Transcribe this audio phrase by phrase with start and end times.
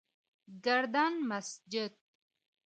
[0.63, 1.93] گردن مسجد: